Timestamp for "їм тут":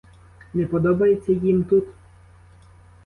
1.31-1.83